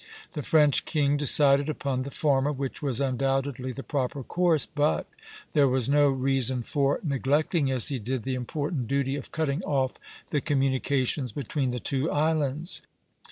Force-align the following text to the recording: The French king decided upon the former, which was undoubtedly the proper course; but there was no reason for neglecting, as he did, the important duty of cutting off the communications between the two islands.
The 0.33 0.41
French 0.41 0.85
king 0.85 1.15
decided 1.15 1.69
upon 1.69 2.01
the 2.01 2.09
former, 2.09 2.51
which 2.51 2.81
was 2.81 2.99
undoubtedly 2.99 3.71
the 3.71 3.83
proper 3.83 4.23
course; 4.23 4.65
but 4.65 5.05
there 5.53 5.67
was 5.67 5.87
no 5.87 6.07
reason 6.09 6.63
for 6.63 6.99
neglecting, 7.03 7.69
as 7.69 7.89
he 7.89 7.99
did, 7.99 8.23
the 8.23 8.33
important 8.33 8.87
duty 8.87 9.15
of 9.15 9.31
cutting 9.31 9.61
off 9.61 9.93
the 10.31 10.41
communications 10.41 11.31
between 11.33 11.69
the 11.69 11.77
two 11.79 12.09
islands. 12.09 12.81